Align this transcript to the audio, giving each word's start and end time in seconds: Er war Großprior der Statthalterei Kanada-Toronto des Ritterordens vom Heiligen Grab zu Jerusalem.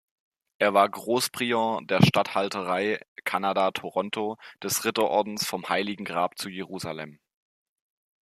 Er 0.57 0.73
war 0.73 0.89
Großprior 0.89 1.81
der 1.85 2.03
Statthalterei 2.03 3.01
Kanada-Toronto 3.23 4.37
des 4.63 4.83
Ritterordens 4.83 5.45
vom 5.45 5.69
Heiligen 5.69 6.05
Grab 6.05 6.39
zu 6.39 6.49
Jerusalem. 6.49 7.19